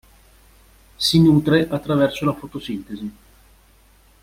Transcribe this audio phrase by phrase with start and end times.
[0.97, 3.13] Si nutre attraverso la fotosintesi.